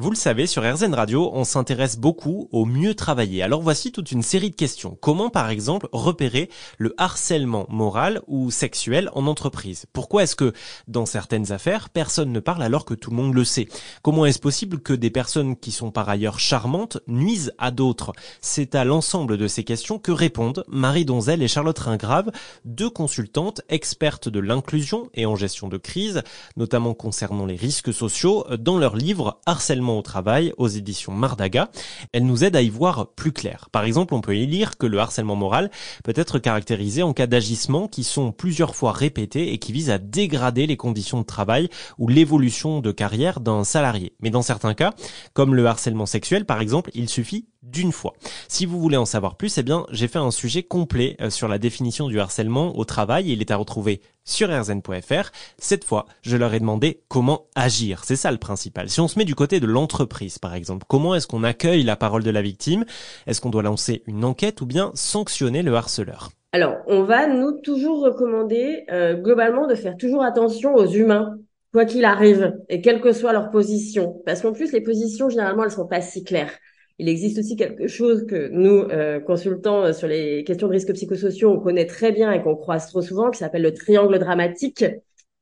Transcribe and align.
Vous 0.00 0.10
le 0.10 0.16
savez, 0.16 0.46
sur 0.46 0.62
RZN 0.62 0.94
Radio, 0.94 1.28
on 1.34 1.42
s'intéresse 1.42 1.98
beaucoup 1.98 2.48
au 2.52 2.66
mieux 2.66 2.94
travailler. 2.94 3.42
Alors 3.42 3.62
voici 3.62 3.90
toute 3.90 4.12
une 4.12 4.22
série 4.22 4.50
de 4.50 4.54
questions. 4.54 4.96
Comment, 5.00 5.28
par 5.28 5.50
exemple, 5.50 5.88
repérer 5.90 6.50
le 6.76 6.94
harcèlement 6.98 7.66
moral 7.68 8.20
ou 8.28 8.52
sexuel 8.52 9.10
en 9.14 9.26
entreprise? 9.26 9.86
Pourquoi 9.92 10.22
est-ce 10.22 10.36
que, 10.36 10.52
dans 10.86 11.04
certaines 11.04 11.50
affaires, 11.50 11.90
personne 11.90 12.30
ne 12.30 12.38
parle 12.38 12.62
alors 12.62 12.84
que 12.84 12.94
tout 12.94 13.10
le 13.10 13.16
monde 13.16 13.34
le 13.34 13.42
sait? 13.42 13.66
Comment 14.02 14.24
est-ce 14.24 14.38
possible 14.38 14.78
que 14.78 14.92
des 14.92 15.10
personnes 15.10 15.56
qui 15.56 15.72
sont 15.72 15.90
par 15.90 16.08
ailleurs 16.08 16.38
charmantes 16.38 16.98
nuisent 17.08 17.52
à 17.58 17.72
d'autres? 17.72 18.12
C'est 18.40 18.76
à 18.76 18.84
l'ensemble 18.84 19.36
de 19.36 19.48
ces 19.48 19.64
questions 19.64 19.98
que 19.98 20.12
répondent 20.12 20.64
Marie 20.68 21.06
Donzel 21.06 21.42
et 21.42 21.48
Charlotte 21.48 21.76
Ringrave, 21.76 22.30
deux 22.64 22.88
consultantes 22.88 23.62
expertes 23.68 24.28
de 24.28 24.38
l'inclusion 24.38 25.10
et 25.14 25.26
en 25.26 25.34
gestion 25.34 25.66
de 25.66 25.76
crise, 25.76 26.22
notamment 26.56 26.94
concernant 26.94 27.46
les 27.46 27.56
risques 27.56 27.92
sociaux, 27.92 28.46
dans 28.60 28.78
leur 28.78 28.94
livre 28.94 29.40
Harcèlement 29.44 29.87
au 29.96 30.02
travail 30.02 30.52
aux 30.56 30.68
éditions 30.68 31.12
Mardaga. 31.12 31.70
Elle 32.12 32.26
nous 32.26 32.44
aide 32.44 32.56
à 32.56 32.62
y 32.62 32.68
voir 32.68 33.12
plus 33.14 33.32
clair. 33.32 33.68
Par 33.72 33.84
exemple, 33.84 34.14
on 34.14 34.20
peut 34.20 34.36
y 34.36 34.46
lire 34.46 34.76
que 34.76 34.86
le 34.86 34.98
harcèlement 34.98 35.36
moral 35.36 35.70
peut 36.04 36.12
être 36.16 36.38
caractérisé 36.38 37.02
en 37.02 37.12
cas 37.12 37.26
d'agissements 37.26 37.88
qui 37.88 38.04
sont 38.04 38.32
plusieurs 38.32 38.74
fois 38.74 38.92
répétés 38.92 39.52
et 39.52 39.58
qui 39.58 39.72
visent 39.72 39.90
à 39.90 39.98
dégrader 39.98 40.66
les 40.66 40.76
conditions 40.76 41.20
de 41.20 41.26
travail 41.26 41.68
ou 41.98 42.08
l'évolution 42.08 42.80
de 42.80 42.92
carrière 42.92 43.40
d'un 43.40 43.64
salarié. 43.64 44.14
Mais 44.20 44.30
dans 44.30 44.42
certains 44.42 44.74
cas, 44.74 44.92
comme 45.32 45.54
le 45.54 45.66
harcèlement 45.66 46.06
sexuel 46.06 46.44
par 46.44 46.60
exemple, 46.60 46.90
il 46.94 47.08
suffit 47.08 47.46
d'une 47.62 47.92
fois. 47.92 48.14
Si 48.48 48.66
vous 48.66 48.80
voulez 48.80 48.96
en 48.96 49.04
savoir 49.04 49.36
plus, 49.36 49.58
eh 49.58 49.62
bien, 49.62 49.84
j'ai 49.90 50.08
fait 50.08 50.18
un 50.18 50.30
sujet 50.30 50.62
complet 50.62 51.16
euh, 51.20 51.30
sur 51.30 51.48
la 51.48 51.58
définition 51.58 52.08
du 52.08 52.20
harcèlement 52.20 52.76
au 52.78 52.84
travail 52.84 53.32
il 53.32 53.40
est 53.40 53.50
à 53.50 53.56
retrouver 53.56 54.00
sur 54.24 54.48
rzn.fr. 54.48 55.30
Cette 55.58 55.84
fois, 55.84 56.06
je 56.22 56.36
leur 56.36 56.54
ai 56.54 56.60
demandé 56.60 57.02
comment 57.08 57.46
agir. 57.54 58.04
C'est 58.04 58.16
ça 58.16 58.30
le 58.30 58.38
principal. 58.38 58.88
Si 58.88 59.00
on 59.00 59.08
se 59.08 59.18
met 59.18 59.24
du 59.24 59.34
côté 59.34 59.60
de 59.60 59.66
l'entreprise, 59.66 60.38
par 60.38 60.54
exemple, 60.54 60.86
comment 60.88 61.14
est-ce 61.14 61.26
qu'on 61.26 61.44
accueille 61.44 61.82
la 61.82 61.96
parole 61.96 62.22
de 62.22 62.30
la 62.30 62.42
victime? 62.42 62.84
Est-ce 63.26 63.40
qu'on 63.40 63.50
doit 63.50 63.62
lancer 63.62 64.02
une 64.06 64.24
enquête 64.24 64.60
ou 64.60 64.66
bien 64.66 64.90
sanctionner 64.94 65.62
le 65.62 65.74
harceleur? 65.74 66.30
Alors, 66.52 66.76
on 66.86 67.04
va 67.04 67.26
nous 67.26 67.60
toujours 67.62 68.02
recommander 68.02 68.84
euh, 68.90 69.14
globalement 69.14 69.66
de 69.66 69.74
faire 69.74 69.96
toujours 69.96 70.22
attention 70.22 70.74
aux 70.74 70.86
humains 70.86 71.36
quoi 71.72 71.84
qu'il 71.84 72.04
arrive 72.04 72.56
et 72.70 72.80
quelle 72.80 73.00
que 73.02 73.12
soit 73.12 73.34
leur 73.34 73.50
position 73.50 74.22
parce 74.24 74.40
qu'en 74.40 74.52
plus 74.52 74.72
les 74.72 74.80
positions 74.80 75.28
généralement 75.28 75.64
elles 75.64 75.70
sont 75.70 75.86
pas 75.86 76.00
si 76.00 76.24
claires 76.24 76.52
il 76.98 77.08
existe 77.08 77.38
aussi 77.38 77.56
quelque 77.56 77.86
chose 77.86 78.26
que 78.26 78.48
nous, 78.48 78.82
euh, 78.90 79.20
consultants 79.20 79.84
euh, 79.84 79.92
sur 79.92 80.08
les 80.08 80.42
questions 80.44 80.66
de 80.66 80.72
risques 80.72 80.92
psychosociaux, 80.92 81.50
on 81.50 81.60
connaît 81.60 81.86
très 81.86 82.10
bien 82.10 82.32
et 82.32 82.42
qu'on 82.42 82.56
croise 82.56 82.88
trop 82.88 83.02
souvent, 83.02 83.30
qui 83.30 83.38
s'appelle 83.38 83.62
le 83.62 83.72
triangle 83.72 84.18
dramatique. 84.18 84.84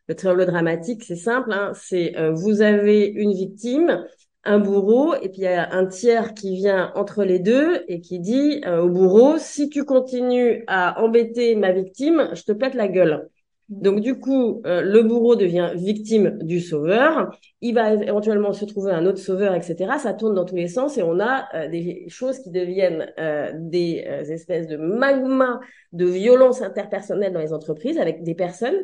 Le 0.08 0.14
triangle 0.14 0.46
dramatique, 0.46 1.02
c'est 1.02 1.16
simple, 1.16 1.52
hein, 1.52 1.72
c'est 1.74 2.16
euh, 2.18 2.32
vous 2.32 2.60
avez 2.60 3.06
une 3.06 3.32
victime, 3.32 4.04
un 4.44 4.58
bourreau, 4.58 5.14
et 5.14 5.28
puis 5.30 5.38
il 5.38 5.44
y 5.44 5.46
a 5.46 5.72
un 5.72 5.86
tiers 5.86 6.34
qui 6.34 6.54
vient 6.56 6.92
entre 6.94 7.24
les 7.24 7.38
deux 7.40 7.84
et 7.88 8.00
qui 8.00 8.20
dit 8.20 8.60
au 8.66 8.88
bourreau, 8.88 9.38
si 9.38 9.68
tu 9.68 9.84
continues 9.84 10.62
à 10.68 11.02
embêter 11.02 11.56
ma 11.56 11.72
victime, 11.72 12.28
je 12.34 12.42
te 12.44 12.52
pète 12.52 12.74
la 12.74 12.86
gueule. 12.86 13.28
Donc 13.68 14.00
du 14.00 14.20
coup, 14.20 14.62
euh, 14.64 14.80
le 14.80 15.02
bourreau 15.02 15.34
devient 15.34 15.72
victime 15.74 16.38
du 16.38 16.60
sauveur. 16.60 17.36
Il 17.60 17.74
va 17.74 17.94
éventuellement 17.94 18.52
se 18.52 18.64
trouver 18.64 18.92
un 18.92 19.06
autre 19.06 19.18
sauveur, 19.18 19.54
etc. 19.54 19.98
Ça 19.98 20.14
tourne 20.14 20.34
dans 20.34 20.44
tous 20.44 20.54
les 20.54 20.68
sens 20.68 20.96
et 20.98 21.02
on 21.02 21.18
a 21.18 21.48
euh, 21.54 21.68
des 21.68 22.08
choses 22.08 22.38
qui 22.38 22.50
deviennent 22.50 23.12
euh, 23.18 23.50
des 23.54 23.96
espèces 24.28 24.68
de 24.68 24.76
magma 24.76 25.58
de 25.92 26.04
violence 26.04 26.62
interpersonnelle 26.62 27.32
dans 27.32 27.40
les 27.40 27.52
entreprises 27.52 27.98
avec 27.98 28.22
des 28.22 28.36
personnes 28.36 28.78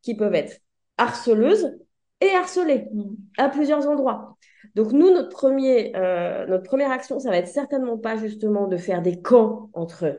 qui 0.00 0.14
peuvent 0.14 0.34
être 0.34 0.60
harceleuses 0.96 1.76
et 2.22 2.30
harcelées 2.30 2.86
à 3.36 3.50
plusieurs 3.50 3.86
endroits. 3.86 4.38
Donc 4.74 4.92
nous, 4.92 5.10
notre 5.10 5.28
premier, 5.28 5.92
notre 6.48 6.62
première 6.62 6.90
action, 6.90 7.18
ça 7.18 7.30
va 7.30 7.36
être 7.36 7.48
certainement 7.48 7.98
pas 7.98 8.16
justement 8.16 8.68
de 8.68 8.76
faire 8.76 9.02
des 9.02 9.20
camps 9.20 9.70
entre 9.72 10.18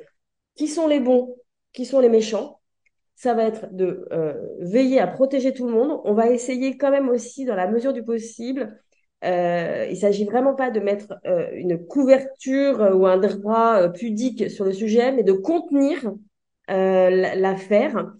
qui 0.55 0.67
sont 0.67 0.87
les 0.87 0.99
bons, 0.99 1.35
qui 1.71 1.85
sont 1.85 1.99
les 1.99 2.09
méchants 2.09 2.59
ça 3.15 3.33
va 3.33 3.43
être 3.43 3.73
de 3.73 4.07
euh, 4.11 4.33
veiller 4.59 4.99
à 4.99 5.07
protéger 5.07 5.53
tout 5.53 5.67
le 5.67 5.73
monde. 5.73 6.01
On 6.03 6.13
va 6.13 6.29
essayer 6.29 6.77
quand 6.77 6.91
même 6.91 7.09
aussi, 7.09 7.45
dans 7.45 7.55
la 7.55 7.67
mesure 7.67 7.93
du 7.93 8.03
possible, 8.03 8.79
euh, 9.23 9.87
il 9.89 9.97
s'agit 9.97 10.25
vraiment 10.25 10.53
pas 10.53 10.69
de 10.69 10.79
mettre 10.79 11.13
euh, 11.25 11.49
une 11.53 11.85
couverture 11.85 12.81
euh, 12.81 12.93
ou 12.93 13.07
un 13.07 13.17
droit 13.17 13.89
pudique 13.89 14.49
sur 14.51 14.65
le 14.65 14.73
sujet, 14.73 15.11
mais 15.11 15.23
de 15.23 15.33
contenir 15.33 16.13
l'affaire 16.67 18.13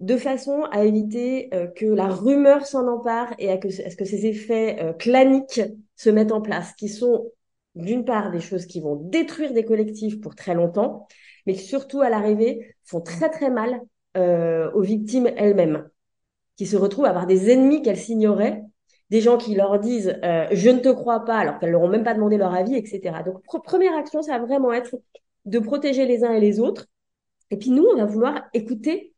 de 0.00 0.16
façon 0.16 0.62
à 0.70 0.84
éviter 0.84 1.50
que 1.74 1.84
la 1.84 2.06
rumeur 2.06 2.64
s'en 2.64 2.86
empare 2.86 3.34
et 3.40 3.50
à, 3.50 3.58
que, 3.58 3.70
ce 3.70 3.96
que 3.96 4.04
ces 4.04 4.26
effets 4.26 4.94
claniques 5.00 5.60
se 5.96 6.08
mettent 6.08 6.30
en 6.30 6.40
place, 6.40 6.74
qui 6.74 6.88
sont 6.88 7.32
d'une 7.74 8.04
part 8.04 8.30
des 8.30 8.38
choses 8.38 8.66
qui 8.66 8.80
vont 8.80 8.94
détruire 8.94 9.52
des 9.52 9.64
collectifs 9.64 10.20
pour 10.20 10.36
très 10.36 10.54
longtemps, 10.54 11.08
mais 11.44 11.54
qui 11.54 11.64
surtout 11.64 12.02
à 12.02 12.08
l'arrivée 12.08 12.76
font 12.84 13.00
très 13.00 13.30
très 13.30 13.50
mal 13.50 13.80
euh, 14.18 14.70
aux 14.72 14.82
victimes 14.82 15.30
elles-mêmes, 15.36 15.88
qui 16.56 16.66
se 16.66 16.76
retrouvent 16.76 17.06
à 17.06 17.10
avoir 17.10 17.26
des 17.26 17.50
ennemis 17.50 17.82
qu'elles 17.82 17.96
s'ignoraient, 17.96 18.62
des 19.10 19.20
gens 19.20 19.38
qui 19.38 19.54
leur 19.54 19.78
disent 19.78 20.18
euh, 20.24 20.46
je 20.52 20.68
ne 20.70 20.80
te 20.80 20.90
crois 20.90 21.24
pas 21.24 21.38
alors 21.38 21.58
qu'elles 21.58 21.70
leur 21.70 21.82
ont 21.82 21.88
même 21.88 22.04
pas 22.04 22.14
demandé 22.14 22.36
leur 22.36 22.54
avis, 22.54 22.74
etc. 22.74 23.22
Donc 23.24 23.42
première 23.64 23.96
action, 23.96 24.22
ça 24.22 24.38
va 24.38 24.44
vraiment 24.44 24.72
être 24.72 24.96
de 25.46 25.58
protéger 25.58 26.06
les 26.06 26.24
uns 26.24 26.32
et 26.32 26.40
les 26.40 26.60
autres. 26.60 26.86
Et 27.50 27.56
puis 27.56 27.70
nous, 27.70 27.84
on 27.84 27.96
va 27.96 28.04
vouloir 28.04 28.42
écouter 28.52 29.14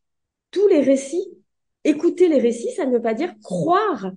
tous 0.51 0.67
les 0.67 0.81
récits. 0.81 1.37
Écouter 1.83 2.27
les 2.27 2.39
récits, 2.39 2.71
ça 2.71 2.85
ne 2.85 2.91
veut 2.91 3.01
pas 3.01 3.13
dire 3.15 3.33
croire 3.43 4.11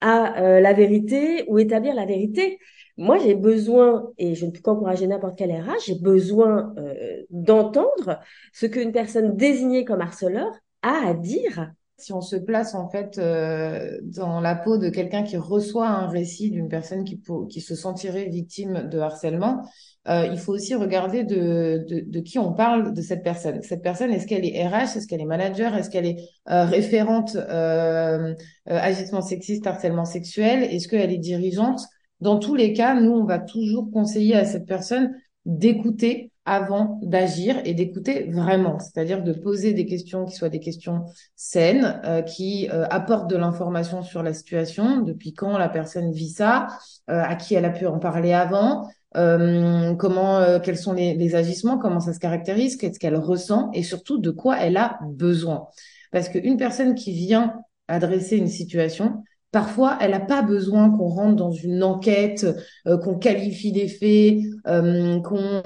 à 0.00 0.40
euh, 0.40 0.60
la 0.60 0.72
vérité 0.72 1.44
ou 1.48 1.58
établir 1.58 1.94
la 1.94 2.04
vérité. 2.04 2.58
Moi, 2.98 3.18
j'ai 3.18 3.34
besoin, 3.34 4.10
et 4.18 4.34
je 4.34 4.44
ne 4.44 4.50
peux 4.50 4.60
qu'encourager 4.60 5.06
n'importe 5.06 5.38
quel 5.38 5.52
RH, 5.52 5.86
j'ai 5.86 5.94
besoin 5.94 6.74
euh, 6.78 7.22
d'entendre 7.30 8.20
ce 8.52 8.66
qu'une 8.66 8.92
personne 8.92 9.36
désignée 9.36 9.84
comme 9.84 10.00
harceleur 10.00 10.50
a 10.82 11.06
à 11.06 11.14
dire. 11.14 11.72
Si 11.96 12.12
on 12.12 12.20
se 12.20 12.36
place 12.36 12.74
en 12.74 12.88
fait 12.88 13.18
euh, 13.18 13.98
dans 14.02 14.40
la 14.40 14.54
peau 14.54 14.78
de 14.78 14.88
quelqu'un 14.88 15.24
qui 15.24 15.36
reçoit 15.36 15.88
un 15.88 16.06
récit 16.08 16.50
d'une 16.50 16.68
personne 16.68 17.04
qui, 17.04 17.20
qui 17.48 17.60
se 17.60 17.74
sentirait 17.74 18.26
victime 18.26 18.88
de 18.88 18.98
harcèlement, 18.98 19.62
euh, 20.08 20.26
il 20.32 20.38
faut 20.38 20.52
aussi 20.52 20.74
regarder 20.74 21.24
de, 21.24 21.84
de, 21.88 22.00
de, 22.06 22.20
qui 22.20 22.38
on 22.38 22.52
parle 22.52 22.94
de 22.94 23.02
cette 23.02 23.22
personne. 23.22 23.62
Cette 23.62 23.82
personne, 23.82 24.10
est-ce 24.10 24.26
qu'elle 24.26 24.44
est 24.44 24.66
RH, 24.66 24.96
est-ce 24.96 25.06
qu'elle 25.06 25.20
est 25.20 25.26
manager, 25.26 25.76
est-ce 25.76 25.90
qu'elle 25.90 26.06
est 26.06 26.16
euh, 26.50 26.64
référente 26.64 27.36
euh, 27.36 28.32
euh, 28.32 28.34
agissement 28.64 29.20
sexiste, 29.20 29.66
harcèlement 29.66 30.04
sexuel, 30.04 30.62
est-ce 30.62 30.88
qu'elle 30.88 31.12
est 31.12 31.18
dirigeante? 31.18 31.80
Dans 32.20 32.38
tous 32.38 32.54
les 32.54 32.72
cas, 32.72 32.94
nous, 33.00 33.12
on 33.12 33.24
va 33.24 33.38
toujours 33.38 33.90
conseiller 33.92 34.34
à 34.34 34.44
cette 34.44 34.66
personne 34.66 35.14
d'écouter 35.44 36.32
avant 36.44 36.98
d'agir 37.02 37.60
et 37.64 37.74
d'écouter 37.74 38.30
vraiment, 38.30 38.78
c'est-à-dire 38.78 39.22
de 39.22 39.32
poser 39.32 39.74
des 39.74 39.84
questions 39.84 40.24
qui 40.24 40.34
soient 40.34 40.48
des 40.48 40.60
questions 40.60 41.04
saines, 41.36 42.00
euh, 42.04 42.22
qui 42.22 42.68
euh, 42.72 42.86
apportent 42.88 43.28
de 43.28 43.36
l'information 43.36 44.02
sur 44.02 44.22
la 44.22 44.32
situation, 44.32 45.02
depuis 45.02 45.34
quand 45.34 45.58
la 45.58 45.68
personne 45.68 46.10
vit 46.10 46.30
ça, 46.30 46.68
euh, 47.10 47.22
à 47.22 47.36
qui 47.36 47.54
elle 47.54 47.66
a 47.66 47.70
pu 47.70 47.86
en 47.86 47.98
parler 47.98 48.32
avant, 48.32 48.88
euh, 49.16 49.94
comment, 49.94 50.38
euh, 50.38 50.58
quels 50.58 50.76
sont 50.76 50.92
les, 50.92 51.14
les, 51.14 51.34
agissements, 51.34 51.78
comment 51.78 52.00
ça 52.00 52.12
se 52.12 52.18
caractérise, 52.18 52.76
qu'est-ce 52.76 52.98
qu'elle 52.98 53.16
ressent 53.16 53.70
et 53.72 53.82
surtout 53.82 54.18
de 54.18 54.30
quoi 54.30 54.58
elle 54.60 54.76
a 54.76 54.98
besoin. 55.02 55.68
Parce 56.12 56.28
qu'une 56.28 56.56
personne 56.56 56.94
qui 56.94 57.12
vient 57.12 57.54
adresser 57.88 58.36
une 58.36 58.48
situation, 58.48 59.22
parfois 59.50 59.98
elle 60.00 60.12
n'a 60.12 60.20
pas 60.20 60.42
besoin 60.42 60.90
qu'on 60.90 61.08
rentre 61.08 61.36
dans 61.36 61.50
une 61.50 61.82
enquête, 61.82 62.46
euh, 62.86 62.98
qu'on 62.98 63.18
qualifie 63.18 63.72
des 63.72 63.88
faits, 63.88 64.38
qu'on 64.64 65.62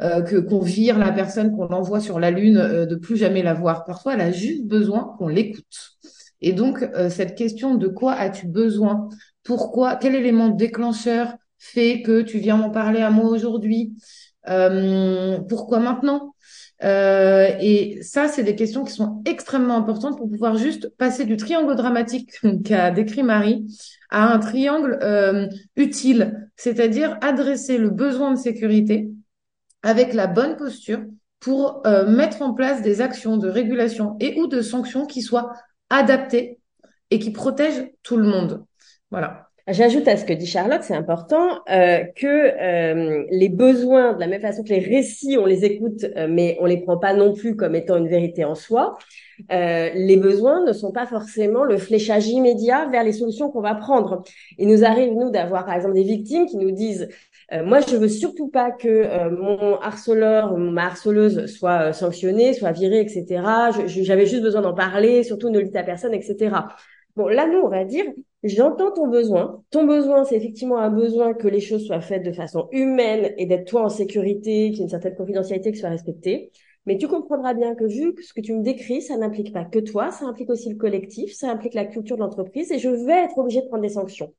que 0.00 0.38
qu'on 0.40 0.60
vire 0.60 0.98
la 0.98 1.12
personne, 1.12 1.54
qu'on 1.56 1.66
l'envoie 1.66 2.00
sur 2.00 2.20
la 2.20 2.30
lune, 2.30 2.86
de 2.86 2.94
plus 2.94 3.16
jamais 3.16 3.42
la 3.42 3.54
voir. 3.54 3.84
Parfois 3.84 4.14
elle 4.14 4.20
a 4.20 4.32
juste 4.32 4.66
besoin 4.66 5.14
qu'on 5.18 5.28
l'écoute. 5.28 5.98
Et 6.40 6.52
donc 6.52 6.88
cette 7.08 7.34
question 7.34 7.74
de 7.74 7.88
quoi 7.88 8.12
as-tu 8.12 8.46
besoin, 8.46 9.08
pourquoi, 9.42 9.96
quel 9.96 10.14
élément 10.14 10.48
déclencheur 10.48 11.34
fait 11.58 12.02
que 12.02 12.22
tu 12.22 12.38
viens 12.38 12.56
m'en 12.56 12.70
parler 12.70 13.00
à 13.00 13.10
moi 13.10 13.28
aujourd'hui? 13.30 13.94
Euh, 14.48 15.38
Pourquoi 15.48 15.80
maintenant? 15.80 16.34
Euh, 16.84 17.48
Et 17.60 18.02
ça, 18.02 18.28
c'est 18.28 18.42
des 18.42 18.54
questions 18.54 18.84
qui 18.84 18.92
sont 18.92 19.22
extrêmement 19.24 19.76
importantes 19.76 20.18
pour 20.18 20.30
pouvoir 20.30 20.56
juste 20.56 20.90
passer 20.96 21.24
du 21.24 21.36
triangle 21.36 21.74
dramatique 21.76 22.32
qu'a 22.64 22.90
décrit 22.90 23.22
Marie 23.22 23.66
à 24.10 24.32
un 24.32 24.38
triangle 24.38 24.98
euh, 25.02 25.48
utile, 25.76 26.48
c'est-à-dire 26.56 27.18
adresser 27.22 27.78
le 27.78 27.90
besoin 27.90 28.32
de 28.32 28.38
sécurité 28.38 29.10
avec 29.82 30.12
la 30.12 30.26
bonne 30.26 30.56
posture 30.56 31.00
pour 31.40 31.82
euh, 31.86 32.06
mettre 32.08 32.42
en 32.42 32.54
place 32.54 32.82
des 32.82 33.00
actions 33.00 33.36
de 33.36 33.48
régulation 33.48 34.16
et 34.20 34.38
ou 34.38 34.46
de 34.46 34.60
sanctions 34.60 35.06
qui 35.06 35.22
soient 35.22 35.52
adaptées 35.90 36.58
et 37.10 37.18
qui 37.18 37.30
protègent 37.30 37.88
tout 38.02 38.16
le 38.16 38.24
monde. 38.24 38.64
Voilà. 39.10 39.48
J'ajoute 39.68 40.06
à 40.06 40.16
ce 40.16 40.24
que 40.24 40.32
dit 40.32 40.46
Charlotte, 40.46 40.82
c'est 40.82 40.94
important 40.94 41.60
euh, 41.68 42.04
que 42.14 42.26
euh, 42.26 43.24
les 43.30 43.48
besoins, 43.48 44.12
de 44.12 44.20
la 44.20 44.28
même 44.28 44.40
façon 44.40 44.62
que 44.62 44.68
les 44.68 44.78
récits, 44.78 45.36
on 45.38 45.44
les 45.44 45.64
écoute, 45.64 46.04
euh, 46.16 46.28
mais 46.30 46.56
on 46.60 46.66
les 46.66 46.82
prend 46.82 46.98
pas 46.98 47.14
non 47.14 47.34
plus 47.34 47.56
comme 47.56 47.74
étant 47.74 47.96
une 47.96 48.06
vérité 48.06 48.44
en 48.44 48.54
soi. 48.54 48.96
Euh, 49.50 49.90
les 49.92 50.16
besoins 50.16 50.64
ne 50.64 50.72
sont 50.72 50.92
pas 50.92 51.04
forcément 51.04 51.64
le 51.64 51.78
fléchage 51.78 52.28
immédiat 52.28 52.86
vers 52.86 53.02
les 53.02 53.12
solutions 53.12 53.50
qu'on 53.50 53.60
va 53.60 53.74
prendre. 53.74 54.22
Il 54.56 54.68
nous 54.68 54.84
arrive 54.84 55.12
nous 55.12 55.30
d'avoir 55.30 55.64
par 55.64 55.74
exemple 55.74 55.94
des 55.94 56.04
victimes 56.04 56.46
qui 56.46 56.58
nous 56.58 56.70
disent 56.70 57.08
euh, 57.52 57.64
moi, 57.64 57.80
je 57.80 57.96
veux 57.96 58.08
surtout 58.08 58.48
pas 58.48 58.72
que 58.72 58.88
euh, 58.88 59.30
mon 59.30 59.78
harceleur 59.80 60.52
ou 60.52 60.56
ma 60.56 60.86
harceleuse 60.86 61.46
soit 61.46 61.92
sanctionné, 61.92 62.54
soit 62.54 62.72
viré, 62.72 63.00
etc. 63.00 63.42
J'avais 63.86 64.26
juste 64.26 64.42
besoin 64.42 64.62
d'en 64.62 64.74
parler, 64.74 65.22
surtout 65.22 65.50
ne 65.50 65.58
le 65.58 65.66
dites 65.66 65.76
à 65.76 65.84
personne, 65.84 66.12
etc. 66.14 66.56
Bon, 67.14 67.28
là, 67.28 67.46
nous, 67.46 67.58
on 67.60 67.68
va 67.68 67.84
dire, 67.84 68.04
j'entends 68.48 68.92
ton 68.92 69.08
besoin. 69.08 69.62
Ton 69.70 69.84
besoin, 69.84 70.24
c'est 70.24 70.36
effectivement 70.36 70.78
un 70.78 70.90
besoin 70.90 71.34
que 71.34 71.48
les 71.48 71.60
choses 71.60 71.86
soient 71.86 72.00
faites 72.00 72.22
de 72.22 72.32
façon 72.32 72.68
humaine 72.72 73.32
et 73.36 73.46
d'être 73.46 73.66
toi 73.66 73.82
en 73.84 73.88
sécurité, 73.88 74.70
qu'il 74.70 74.78
y 74.78 74.80
ait 74.80 74.84
une 74.84 74.88
certaine 74.88 75.14
confidentialité 75.14 75.72
qui 75.72 75.78
soit 75.78 75.90
respectée. 75.90 76.50
Mais 76.86 76.98
tu 76.98 77.08
comprendras 77.08 77.54
bien 77.54 77.74
que 77.74 77.84
vu 77.84 78.14
que 78.14 78.22
ce 78.22 78.32
que 78.32 78.40
tu 78.40 78.54
me 78.54 78.62
décris, 78.62 79.02
ça 79.02 79.16
n'implique 79.16 79.52
pas 79.52 79.64
que 79.64 79.80
toi, 79.80 80.10
ça 80.12 80.24
implique 80.24 80.50
aussi 80.50 80.68
le 80.68 80.76
collectif, 80.76 81.32
ça 81.34 81.50
implique 81.50 81.74
la 81.74 81.84
culture 81.84 82.16
de 82.16 82.22
l'entreprise 82.22 82.70
et 82.70 82.78
je 82.78 82.88
vais 82.88 83.24
être 83.24 83.38
obligée 83.38 83.62
de 83.62 83.66
prendre 83.66 83.82
des 83.82 83.88
sanctions. 83.88 84.32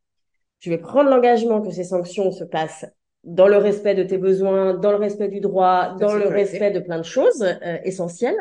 Je 0.60 0.70
vais 0.70 0.78
prendre 0.78 1.10
l'engagement 1.10 1.62
que 1.62 1.72
ces 1.72 1.84
sanctions 1.84 2.32
se 2.32 2.46
passent 2.46 2.86
dans 3.24 3.48
le 3.48 3.58
respect 3.58 3.96
de 3.96 4.04
tes 4.04 4.18
besoins, 4.18 4.74
dans 4.74 4.92
le 4.92 4.98
respect 4.98 5.28
du 5.28 5.42
droit, 5.42 5.96
dans 6.00 6.16
le 6.16 6.28
respect 6.28 6.72
de 6.72 6.80
plein 6.80 6.98
de 6.98 7.06
choses 7.06 7.44
euh, 7.44 7.78
essentielles. 7.84 8.38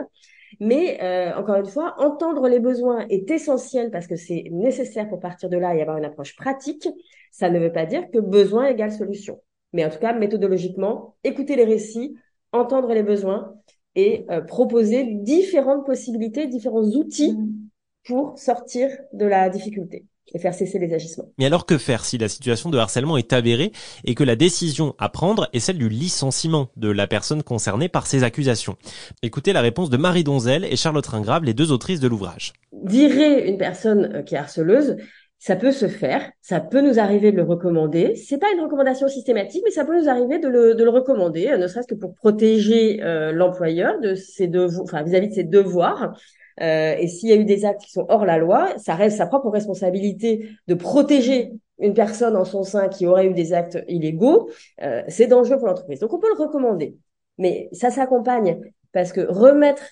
Mais 0.61 0.99
euh, 1.03 1.35
encore 1.37 1.57
une 1.57 1.67
fois, 1.67 1.95
entendre 1.99 2.49
les 2.49 2.61
besoins 2.61 3.07
est 3.09 3.31
essentiel 3.31 3.91
parce 3.91 4.07
que 4.07 4.17
c'est 4.17 4.45
nécessaire 4.51 5.09
pour 5.09 5.21
partir 5.21 5.49
de 5.49 5.57
là 5.57 5.75
et 5.75 5.83
avoir 5.83 5.99
une 5.99 6.05
approche 6.05 6.37
pratique. 6.37 6.89
Ça 7.31 7.51
ne 7.51 7.59
veut 7.59 7.73
pas 7.73 7.87
dire 7.87 8.11
que 8.11 8.19
besoin 8.19 8.67
égale 8.67 8.93
solution. 8.93 9.41
Mais 9.73 9.85
en 9.85 9.91
tout 9.91 9.99
cas, 9.99 10.13
méthodologiquement, 10.13 11.17
écouter 11.25 11.57
les 11.57 11.65
récits, 11.65 12.17
entendre 12.53 12.93
les 12.95 13.03
besoins 13.03 13.55
et 13.95 14.25
euh, 14.31 14.41
proposer 14.41 15.05
différentes 15.05 15.85
possibilités, 15.85 16.47
différents 16.47 16.85
outils 16.85 17.35
mmh. 17.35 17.69
pour 18.05 18.39
sortir 18.39 18.91
de 19.13 19.27
la 19.27 19.49
difficulté 19.51 20.07
et 20.35 20.39
faire 20.39 20.55
cesser 20.55 20.79
les 20.79 20.93
agissements. 20.93 21.31
Mais 21.39 21.47
alors 21.47 21.67
que 21.67 21.79
faire 21.79 22.05
si 22.05 22.19
la 22.19 22.29
situation 22.29 22.71
de 22.71 22.79
harcèlement 22.79 23.17
est 23.17 23.33
avérée 23.33 23.73
et 24.05 24.15
que 24.15 24.25
la 24.25 24.37
décision 24.37 24.95
à 24.99 25.09
prendre 25.09 25.49
est 25.53 25.61
celle 25.61 25.79
du 25.79 25.89
licenciement 25.89 26.69
de 26.77 26.91
la 26.91 27.07
personne 27.07 27.43
concernée 27.43 27.89
par 27.89 28.07
ces 28.07 28.25
accusations? 28.25 28.77
Écoutez 29.23 29.53
la 29.53 29.61
réponse 29.61 29.91
de 29.91 29.97
Marie 29.97 30.25
Donzel 30.25 30.65
et 30.65 30.77
Charlotte 30.77 31.07
Ringrave, 31.07 31.45
les 31.45 31.55
deux 31.55 31.73
autrices 31.73 32.01
de 32.01 32.09
l'ouvrage. 32.09 32.53
Virer 32.85 33.49
une 33.49 33.59
personne 33.59 34.11
euh, 34.15 34.23
qui 34.23 34.35
est 34.35 34.39
harceleuse, 34.39 34.97
ça 35.39 35.55
peut 35.55 35.73
se 35.73 35.87
faire, 35.87 36.31
ça 36.41 36.61
peut 36.61 36.81
nous 36.81 36.99
arriver 36.99 37.31
de 37.31 37.37
le 37.37 37.43
recommander. 37.43 38.17
C'est 38.17 38.39
pas 38.39 38.51
une 38.53 38.61
recommandation 38.61 39.07
systématique, 39.07 39.63
mais 39.65 39.71
ça 39.71 39.85
peut 39.85 39.99
nous 40.01 40.09
arriver 40.09 40.39
de 40.39 40.49
le, 40.49 40.75
de 40.75 40.83
le 40.83 40.91
recommander, 40.91 41.49
euh, 41.49 41.59
ne 41.59 41.67
serait-ce 41.67 41.87
que 41.87 41.95
pour 41.95 42.15
protéger 42.15 43.03
euh, 43.03 43.33
l'employeur 43.33 44.01
de 44.01 44.15
ses 44.15 44.49
devoirs, 44.49 44.83
enfin 44.85 45.03
vis-à-vis 45.03 45.29
de 45.29 45.35
ses 45.35 45.45
devoirs. 45.45 46.17
Euh, 46.61 46.95
et 46.99 47.09
s'il 47.09 47.29
y 47.29 47.33
a 47.33 47.37
eu 47.37 47.45
des 47.45 47.65
actes 47.65 47.83
qui 47.83 47.93
sont 47.93 48.07
hors 48.09 48.25
la 48.25 48.39
loi, 48.39 48.77
ça 48.79 48.95
reste 48.95 49.19
sa 49.19 49.27
propre 49.27 49.51
responsabilité 49.51 50.49
de 50.67 50.75
protéger 50.75 51.53
une 51.79 51.95
personne 51.95 52.37
en 52.37 52.45
son 52.45 52.63
sein 52.63 52.89
qui 52.89 53.07
aurait 53.07 53.27
eu 53.27 53.35
des 53.35 53.53
actes 53.53 53.79
illégaux. 53.89 54.49
Euh, 54.83 55.03
c'est 55.09 55.27
dangereux 55.27 55.59
pour 55.59 55.67
l'entreprise. 55.67 56.01
Donc 56.01 56.13
on 56.13 56.19
peut 56.19 56.33
le 56.35 56.43
recommander, 56.43 56.97
mais 57.39 57.69
ça 57.73 57.91
s'accompagne 57.91 58.61
parce 58.93 59.13
que 59.13 59.21
remettre 59.21 59.83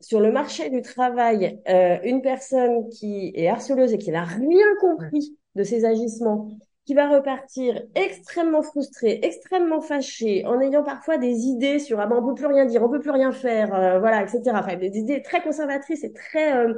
sur 0.00 0.20
le 0.20 0.32
marché 0.32 0.70
du 0.70 0.82
travail 0.82 1.60
euh, 1.68 1.98
une 2.04 2.22
personne 2.22 2.88
qui 2.90 3.32
est 3.34 3.48
harceleuse 3.48 3.92
et 3.92 3.98
qui 3.98 4.10
n'a 4.10 4.24
rien 4.24 4.66
compris 4.80 5.36
de 5.54 5.62
ses 5.62 5.84
agissements 5.84 6.48
qui 6.84 6.94
va 6.94 7.08
repartir 7.08 7.80
extrêmement 7.94 8.62
frustré, 8.62 9.20
extrêmement 9.22 9.80
fâché, 9.80 10.44
en 10.46 10.60
ayant 10.60 10.82
parfois 10.82 11.16
des 11.16 11.46
idées 11.46 11.78
sur 11.78 12.00
ah 12.00 12.06
ben 12.06 12.16
on 12.20 12.26
peut 12.26 12.34
plus 12.34 12.46
rien 12.46 12.66
dire, 12.66 12.82
on 12.82 12.88
peut 12.90 13.00
plus 13.00 13.10
rien 13.10 13.30
faire, 13.30 13.72
euh, 13.74 14.00
voilà, 14.00 14.22
etc. 14.22 14.40
Enfin, 14.54 14.76
des 14.76 14.98
idées 14.98 15.22
très 15.22 15.42
conservatrices 15.42 16.02
et 16.02 16.12
très 16.12 16.56
euh, 16.56 16.74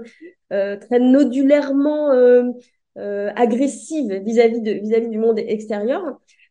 euh 0.53 0.77
très 0.77 0.99
nodulairement 0.99 2.12
euh, 2.12 2.53
agressives 2.97 4.12
vis-à-vis 4.25 4.61
de 4.61 4.73
vis-à-vis 4.73 5.09
du 5.09 5.19
monde 5.19 5.39
extérieur. 5.39 6.03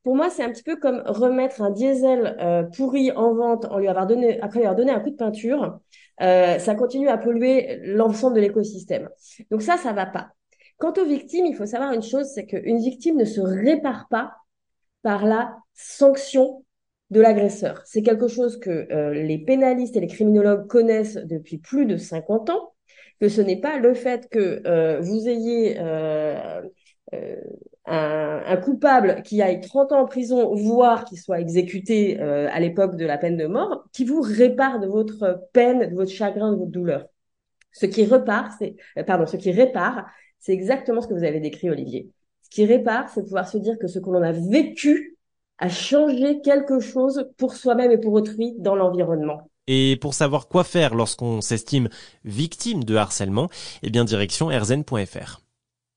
Pour 0.03 0.15
moi, 0.15 0.29
c'est 0.29 0.43
un 0.43 0.49
petit 0.49 0.63
peu 0.63 0.75
comme 0.75 1.01
remettre 1.05 1.61
un 1.61 1.71
diesel 1.71 2.67
pourri 2.75 3.11
en 3.11 3.33
vente 3.33 3.65
en 3.65 3.79
lui 3.79 3.87
avoir 3.87 4.05
donné 4.07 4.41
après 4.41 4.59
lui 4.59 4.65
avoir 4.65 4.75
donné 4.75 4.91
un 4.91 4.99
coup 4.99 5.11
de 5.11 5.15
peinture. 5.15 5.79
ça 6.19 6.75
continue 6.75 7.07
à 7.07 7.17
polluer 7.17 7.79
l'ensemble 7.83 8.35
de 8.35 8.41
l'écosystème. 8.41 9.09
Donc 9.51 9.61
ça, 9.61 9.77
ça 9.77 9.93
va 9.93 10.05
pas. 10.05 10.31
Quant 10.77 10.93
aux 10.93 11.05
victimes, 11.05 11.45
il 11.45 11.55
faut 11.55 11.65
savoir 11.65 11.93
une 11.93 12.03
chose, 12.03 12.27
c'est 12.33 12.45
qu'une 12.45 12.79
victime 12.79 13.17
ne 13.17 13.25
se 13.25 13.41
répare 13.41 14.07
pas 14.09 14.33
par 15.01 15.25
la 15.25 15.55
sanction 15.73 16.63
de 17.11 17.21
l'agresseur. 17.21 17.81
C'est 17.85 18.01
quelque 18.01 18.27
chose 18.27 18.59
que 18.59 18.91
euh, 18.91 19.13
les 19.13 19.37
pénalistes 19.37 19.95
et 19.95 19.99
les 19.99 20.07
criminologues 20.07 20.67
connaissent 20.67 21.15
depuis 21.15 21.59
plus 21.59 21.85
de 21.85 21.97
50 21.97 22.49
ans, 22.49 22.73
que 23.21 23.29
ce 23.29 23.39
n'est 23.41 23.59
pas 23.59 23.77
le 23.77 23.93
fait 23.93 24.27
que 24.29 24.61
euh, 24.65 24.99
vous 24.99 25.29
ayez 25.29 25.77
euh, 25.79 26.61
un, 27.85 28.57
coupable 28.57 29.21
qui 29.23 29.41
aille 29.41 29.61
30 29.61 29.91
ans 29.91 29.99
en 30.01 30.05
prison, 30.05 30.55
voire 30.55 31.05
qui 31.05 31.17
soit 31.17 31.39
exécuté 31.39 32.19
à 32.19 32.59
l'époque 32.59 32.95
de 32.95 33.05
la 33.05 33.17
peine 33.17 33.37
de 33.37 33.45
mort, 33.45 33.85
qui 33.91 34.05
vous 34.05 34.21
répare 34.21 34.79
de 34.79 34.87
votre 34.87 35.47
peine, 35.53 35.89
de 35.89 35.95
votre 35.95 36.11
chagrin, 36.11 36.53
de 36.53 36.57
votre 36.57 36.71
douleur. 36.71 37.05
Ce 37.71 37.85
qui 37.85 38.05
repart, 38.05 38.51
c'est, 38.57 38.75
pardon, 39.05 39.25
ce 39.25 39.37
qui 39.37 39.51
répare, 39.51 40.05
c'est 40.43 40.51
exactement 40.51 40.99
ce 41.01 41.07
que 41.07 41.13
vous 41.13 41.23
avez 41.23 41.39
décrit, 41.39 41.69
Olivier. 41.69 42.09
Ce 42.41 42.49
qui 42.49 42.65
répare, 42.65 43.09
c'est 43.09 43.23
pouvoir 43.23 43.47
se 43.47 43.57
dire 43.57 43.79
que 43.79 43.87
ce 43.87 43.97
que 43.97 44.09
l'on 44.09 44.21
a 44.21 44.33
vécu 44.33 45.17
a 45.57 45.69
changé 45.69 46.41
quelque 46.41 46.81
chose 46.81 47.29
pour 47.37 47.53
soi-même 47.55 47.91
et 47.91 47.97
pour 47.97 48.11
autrui 48.11 48.53
dans 48.57 48.75
l'environnement. 48.75 49.49
Et 49.67 49.97
pour 50.01 50.13
savoir 50.13 50.49
quoi 50.49 50.65
faire 50.65 50.95
lorsqu'on 50.95 51.39
s'estime 51.39 51.87
victime 52.25 52.83
de 52.83 52.95
harcèlement, 52.95 53.47
eh 53.83 53.89
bien 53.89 54.03
direction 54.03 54.51
erzen.fr. 54.51 55.42